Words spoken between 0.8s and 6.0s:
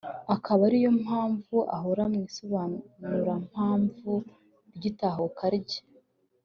yo mpamvu ahora mu isobanurampamvu ry’itahuka rye